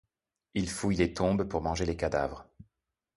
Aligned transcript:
Ils 0.55 0.67
fouillent 0.67 0.95
les 0.95 1.13
tombes 1.13 1.43
pour 1.47 1.61
manger 1.61 1.85
les 1.85 1.95
cadavres. 1.95 2.47